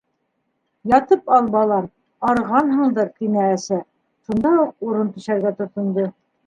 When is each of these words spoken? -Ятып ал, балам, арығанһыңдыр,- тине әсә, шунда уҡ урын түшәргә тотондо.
-Ятып 0.93 1.29
ал, 1.35 1.49
балам, 1.57 1.85
арығанһыңдыр,- 2.31 3.13
тине 3.21 3.47
әсә, 3.51 3.81
шунда 4.27 4.59
уҡ 4.67 4.87
урын 4.91 5.17
түшәргә 5.19 5.59
тотондо. 5.63 6.13